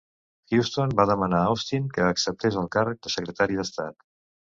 Houston 0.55 0.95
va 1.01 1.05
demanar 1.11 1.43
a 1.43 1.51
Austin 1.53 1.87
que 1.99 2.07
acceptés 2.09 2.61
el 2.65 2.73
càrrec 2.79 3.07
de 3.07 3.17
secretari 3.21 3.63
d'estat. 3.65 4.05